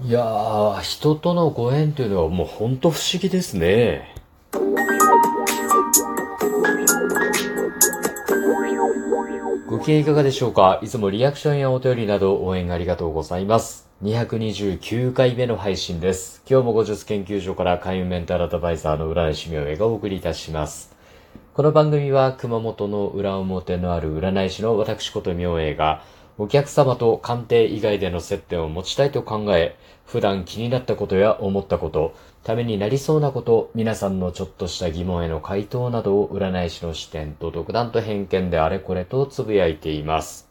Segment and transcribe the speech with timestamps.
[0.00, 4.14] いやー、人とのご縁というのはもうほんと不思議ですね。
[9.66, 10.78] ご機嫌いかがでしょうか？
[10.84, 13.88] いつもリアクションやお便りなど応援ありがとうございます。
[14.04, 16.42] 229回目の配信です。
[16.48, 20.96] 今日も50研究所から開運メンタルアドバイザーの占い師明恵がお送りいたします。
[21.54, 26.04] この番組は熊本の裏表のある占い師の私こと明恵が
[26.38, 29.76] お客様と鑑定以外での接点を持ちたいと考え、
[30.06, 32.14] 普段気になったことや思ったこと、
[32.44, 40.48] ためになりそうなこと、皆さんのちょっとした疑問への回答などを占い師の視点と独断と偏見であれこれとつぶやいています。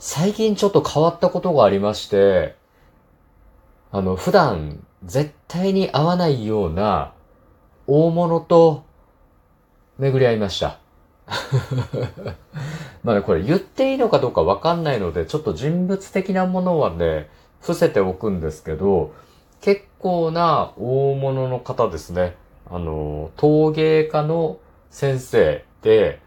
[0.00, 2.56] 最近ちょっと変わったことがありまして、
[3.92, 7.12] あの、普段絶対に会わないような
[7.86, 8.84] 大物と
[9.96, 10.80] 巡り合いました。
[13.04, 17.28] まあね、これ言っていいのかどうかわかんないので、ちょっと人物的なものはね、
[17.60, 19.14] 伏せておくんですけど、
[19.60, 22.36] 結構な大物の方ですね。
[22.70, 24.58] あの、陶芸家の
[24.90, 26.20] 先生で、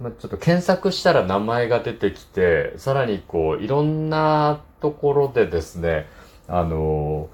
[0.00, 6.06] ま、ちょっと検索したら名前が出てきて、さらにこう、いろんなところでですね、
[6.48, 7.28] あの、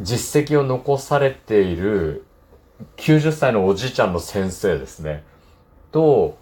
[0.00, 2.24] 実績を残されている
[2.96, 5.24] 90歳のおじいちゃんの先生ですね。
[5.92, 6.38] と、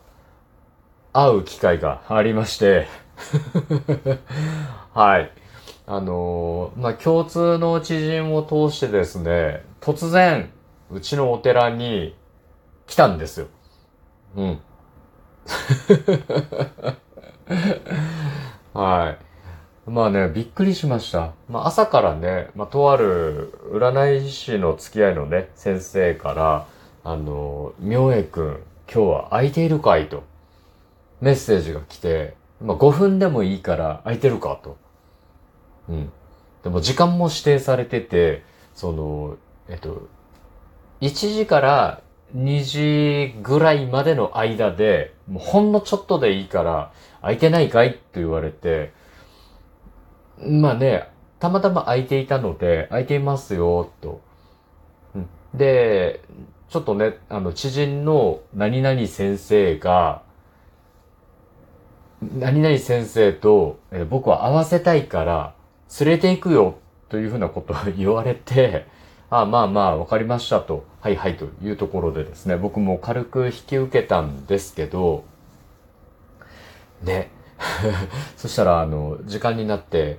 [1.14, 2.88] 会う機会がありまして、
[4.92, 5.30] はい。
[5.86, 10.50] あのーまあ、共通の知人を通してですね、突然、
[10.90, 12.16] うちのお寺に
[12.86, 13.46] 来たんですよ。
[14.36, 14.60] うん。
[18.74, 19.16] は
[19.86, 19.90] い。
[19.90, 21.32] まあね、びっくりしました。
[21.48, 26.66] まあ朝からね、まあとある占い師の付き合いのね、先生から、
[27.04, 28.58] あの、明恵くん、
[28.92, 30.24] 今日は空いているかいと、
[31.20, 34.76] メッセージが来て、まあ5分でもいいから空いてるかと。
[35.88, 36.12] うん。
[36.62, 38.42] でも時間も指定されてて、
[38.74, 39.36] その、
[39.68, 40.08] えっと、
[41.00, 42.02] 1時から
[42.34, 47.88] 2時ぐらいまでの間で、もうほんのちょっとでいいから、空いてないかい？
[47.88, 48.92] って言われて、
[50.38, 51.08] まあね、
[51.38, 54.20] たまたま空いていたので、空いていますよ、と。
[55.54, 56.22] で、
[56.68, 60.22] ちょっとね、あの、知人の何々先生が、
[62.38, 65.54] 何々先生と、えー僕は会わせたいから、
[66.00, 68.86] 連れて行くよ、というふうなことを言われて、
[69.30, 70.84] あまあまあ、わかりましたと。
[71.00, 75.24] はいはいというところでですね、僕も軽く引き受けたんですけど、
[77.02, 77.30] ね。
[78.36, 80.18] そしたら、あの、時間になって、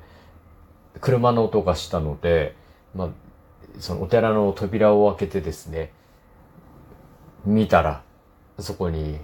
[1.01, 2.55] 車の音がしたので、
[2.94, 3.09] まあ、
[3.79, 5.91] そのお寺の扉を開けてですね、
[7.45, 8.01] 見たら、
[8.59, 9.19] そこに、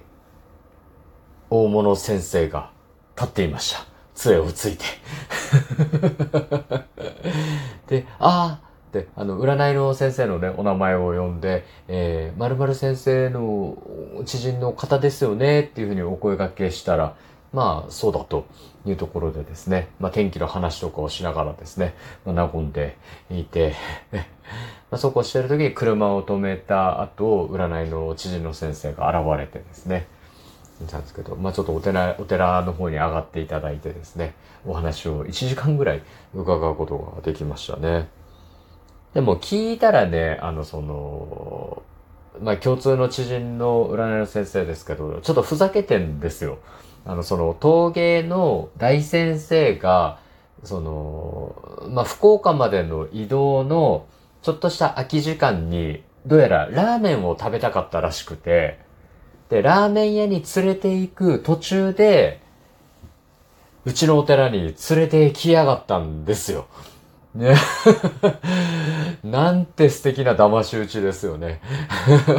[1.52, 2.72] 大物先生が
[3.18, 3.86] 立っていました。
[4.16, 4.86] 杖をついて。
[7.88, 13.78] で、ああで、あの、占いの先生のね、お名前を呼んで、えー、〇〇先生の
[14.26, 17.16] 知人の方ですよね、っていうふうにお声掛けしたら、
[17.52, 18.46] まあ、そうだと
[18.86, 21.96] いうところでですね、まあ、天気の話とかをしながらですね、
[22.26, 22.98] まあ、和んで
[23.30, 23.76] いて、
[24.90, 30.08] まあ、そうこうしてる時に車を止めた後、占いの知人の先生が現れてですね、
[30.88, 34.34] たんですけど、まあちょっとお寺、お寺の方に上がっていただいてですね、
[34.66, 36.04] お話を1時間ぐらい
[36.34, 38.08] 伺うことができましたね。
[39.14, 41.84] でも聞いたらね、あの、その、
[42.42, 46.60] まあ共通の知人の占いの先生ですけど、ちょっとふざけてんですよ。
[47.06, 50.20] あの、その陶芸の大先生が、
[50.64, 54.06] その、まあ福岡までの移動の
[54.42, 58.80] ちょっとした空き時間に、どうやらラーメンを食べたかったらしくて、
[59.52, 62.40] で、ラーメン屋に連れて行く途中で、
[63.84, 66.68] うちのお寺に連れて行きやがったんですよ。
[67.36, 67.56] ね。
[69.26, 71.60] なんて素敵な騙し討ちですよね。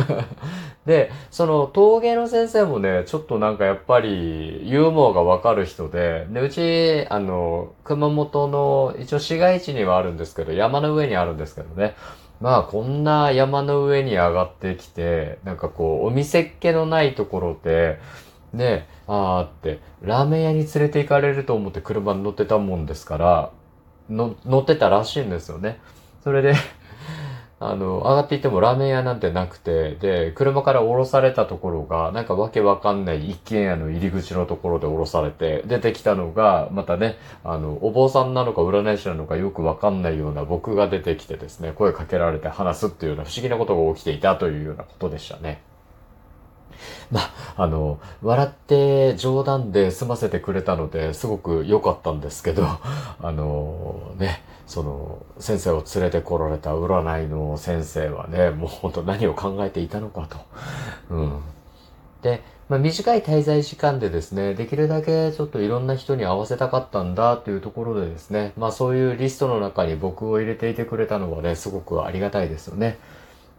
[0.86, 11.94] で、その陶芸の先生もね、ちょっとなんかやっぱりユーモアがわかる人で、で、うち、あの、熊本の一応市街地にはあるんですけど、山の上にあるんですけどね。
[12.42, 18.00] まあこんな山の上に上がってきて、なんかこう、お店っ気のないところで、
[18.52, 23.52] ね、あーって、ラーメン屋に連れて行かれると思って車に乗ってたもんですから、
[24.10, 25.78] の乗ってたらしいんですよね。
[26.24, 26.54] それで、
[27.64, 45.62] あの、上がっていてもラーメン屋なんてなくて、で、車から降ろされたところが、なんかわけわかんない一軒家の入り口のところで降ろされて、出てきたのが、またね、あの、お坊さんなのか占い師なのかよくわかんないような僕が出てきてですね、声かけられて話すっていうような不思議なことが起きていたというようなことでしたね。
[47.10, 52.64] まあ、あの、笑って冗談で済ませてくれたので、すごく良かったんですけど、
[53.22, 60.38] あの、ね、その、先生を連れてこられた占いの先生はね、もう本当何を考えていたのかと。
[61.10, 61.40] うん。
[62.22, 72.96] で、まあ、短い滞在時間でですね、できるだけちょっといろんな人に合わせたかったんだというところでですね、まあそういうリストの中に僕を入れていてくれたのはね、すごくありがたいですよね。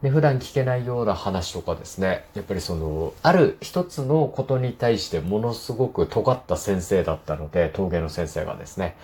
[0.04, 8.96] で、普段聞けないような話とかですね、やっぱりその、ある一つのことに対してものすごく尖った先生だったので、陶芸の先生がですね、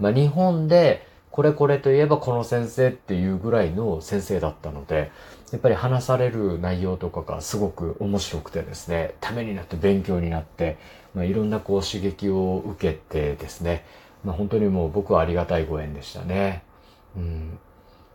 [0.00, 5.12] まあ日本でこれこれといえばこの先生っていうぐらいの先生だったので、
[5.52, 10.76] やっぱり話される内容とかがすごく面白くてですね、ためになって勉強になって、
[11.14, 13.84] まあ、いろんなこう刺激を受けてですね、
[14.24, 16.64] まあ、本当にもう僕はありがたいご縁でしたね。
[17.16, 17.58] うん、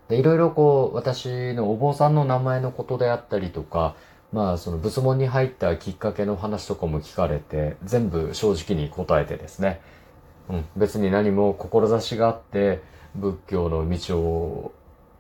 [0.08, 3.96] で、いろいろこう、私のお坊さんの名前のことであったりとか、
[4.32, 9.82] まあ、その仏門に入ったきっかけの話とかも聞かれて、全部正直に答えてですね。
[10.50, 12.82] うん、別に何も志があって、
[13.16, 14.74] 仏教の道を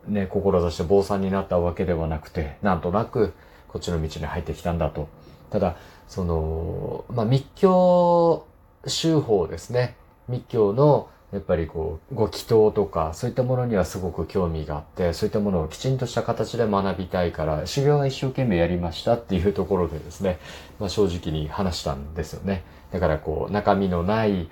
[0.07, 3.33] ね、志して坊さんになったわけではなくて、なんとなく
[3.67, 5.07] こっちの道に入ってきたんだと。
[5.49, 5.75] ただ、
[6.07, 8.45] その、まあ、密教
[8.85, 9.95] 宗法ですね。
[10.27, 20.37] 密教のやっぱりこう、ご祈祷とか、そういったものにはすごく興味があって、そういったものをきちんとした形で学びたいから、修行は一生懸命やりましたっていうところでですね、
[20.79, 22.63] まあ正直に話したんですよね。
[22.91, 24.47] だからこう、中身のない、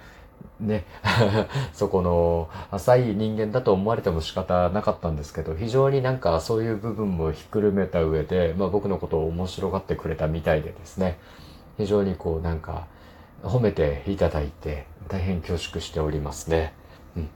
[0.59, 0.85] ね、
[1.71, 11.19] そこの浅い人間だと思われても仕方なかったんですけど、非常になんかそういう部分もひっくるめた上で、まあ僕のことを面白がってくれたみたいでですね、
[11.77, 12.87] 非常にこうなんか
[13.43, 16.73] 褒めていただいて、大変恐縮しておりますね。
[17.15, 17.29] うん。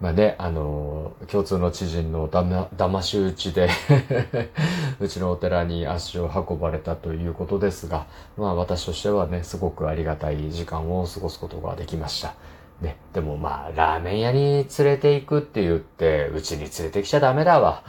[0.00, 3.68] まあね、あの、共通の知人のだま、騙し討ちで
[5.00, 8.06] うちのお寺に足を運ばれたということですが、
[8.36, 12.34] まあ私としてはね、すごくありがたい時間を過ごすことができました。
[12.80, 17.82] ね、でもまあ、ラーメン屋に連れて行くって言って、うちに連れてきちゃダメだわ。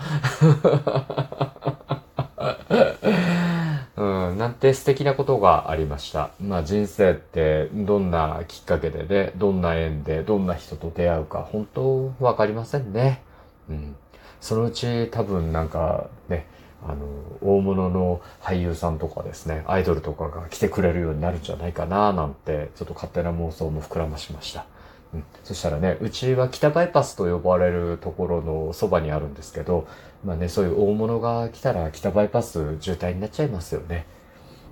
[4.66, 6.32] うん、なんて素敵なことがありました。
[6.42, 13.22] まあ人生ってどんなきっかけでね、どんな縁で、どんな人と出会うか、本当わかりませんね。
[13.70, 13.96] うん。
[14.42, 16.48] そのうち多分なんかね、
[16.88, 17.06] あの、
[17.42, 24.66] 大物の俳優さんとかですね、アイドルとかが来てくれるようになるんじゃないかななんて、ちょっと勝手な妄想も膨らましました。
[25.14, 29.88] うん、そしたらね、うちは北バイパスと呼ばれるところのそばにあるんですけど、
[30.24, 34.06] まあね、そういう大物が来たら北バイパス渋滞になっちゃいますよね。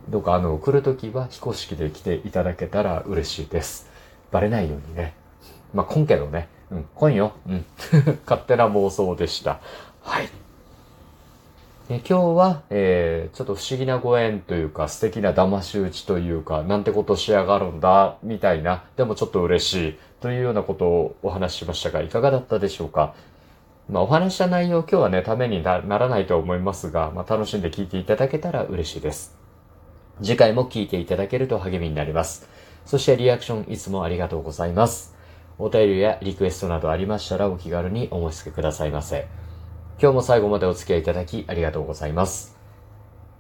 [0.10, 3.90] どうかあの、来るときは非公式で来ていただけたら嬉しいです。
[4.32, 5.14] バレないようにね。
[5.74, 6.50] まあ、来んけどね。
[6.72, 7.34] うん、来んよ。
[7.48, 7.66] うん。
[8.26, 9.60] 勝手な妄想でした。
[10.02, 10.30] はい。
[11.90, 23.14] え今日は、えー、ちょっと不思議なご縁というか、素敵な騙し討ちというか、なんてことしやがるんだ、みたいな、でもちょっと嬉しい、というようなことをお話ししましたが、いかがだったでしょうか？
[23.90, 29.43] まあ、お話した内容、今日はね、ためにならないと思いますが、まあ、楽しんで聞いていただけたら嬉しいです。
[30.22, 32.48] 次回も聞いていただけると励みになります。
[32.86, 35.16] そしてリアクションいつもありがとうございます。
[35.58, 39.28] お便りやリクエストなどありましたらお気軽にお申し付けくださいませ。
[40.02, 42.58] 今日も最後までお付き合いいただきありがとうございます。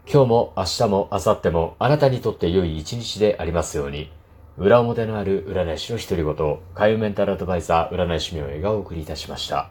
[0.05, 4.11] 今日も明日も明後日もあなたにとって良い一日でありますように。
[4.57, 9.69] 裏表のある占い師の独り言、海運メンタルアドバイザー占い師名映画をお送りいたしました。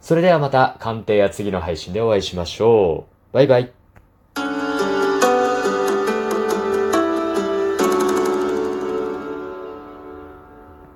[0.00, 3.34] それではまた鑑定や次の配信でお会いしましょう。
[3.34, 3.83] バイバイ。